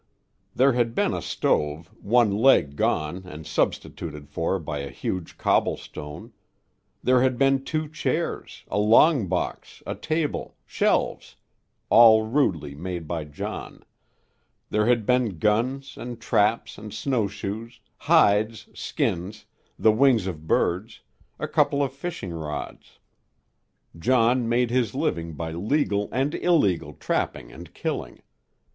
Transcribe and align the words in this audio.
There 0.55 0.73
had 0.73 0.95
been 0.95 1.13
a 1.13 1.21
stove, 1.21 1.91
one 2.01 2.35
leg 2.35 2.75
gone 2.75 3.21
and 3.25 3.45
substituted 3.45 4.29
for 4.31 4.57
by 4.57 4.79
a 4.79 4.89
huge 4.89 5.37
cobblestone; 5.37 6.33
there 7.03 7.21
had 7.21 7.37
been 7.37 7.63
two 7.63 7.87
chairs, 7.87 8.63
a 8.69 8.79
long 8.79 9.27
box, 9.27 9.83
a 9.85 9.93
table, 9.93 10.55
shelves 10.65 11.35
all 11.91 12.25
rudely 12.25 12.73
made 12.73 13.07
by 13.07 13.25
John; 13.25 13.83
there 14.71 14.87
had 14.87 15.05
been 15.05 15.37
guns 15.37 15.95
and 15.97 16.19
traps 16.19 16.79
and 16.79 16.91
snowshoes, 16.91 17.79
hides, 17.97 18.69
skins, 18.73 19.45
the 19.77 19.91
wings 19.91 20.25
of 20.25 20.47
birds, 20.47 21.01
a 21.37 21.47
couple 21.47 21.83
of 21.83 21.93
fishing 21.93 22.31
rods 22.33 22.97
John 23.95 24.49
made 24.49 24.71
his 24.71 24.95
living 24.95 25.33
by 25.35 25.51
legal 25.51 26.09
and 26.11 26.33
illegal 26.33 26.93
trapping 26.93 27.51
and 27.51 27.71
killing. 27.75 28.23